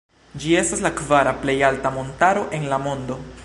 [0.43, 3.21] Ĝi estas la kvara plej alta montaro en la mondo.